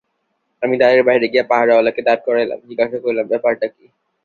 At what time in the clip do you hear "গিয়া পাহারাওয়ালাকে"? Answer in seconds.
1.27-2.01